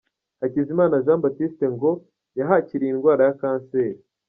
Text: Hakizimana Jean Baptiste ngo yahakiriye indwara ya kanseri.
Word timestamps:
Hakizimana 0.41 1.03
Jean 1.05 1.21
Baptiste 1.23 1.65
ngo 1.75 1.91
yahakiriye 2.39 2.91
indwara 2.93 3.21
ya 3.27 3.35
kanseri. 3.41 3.99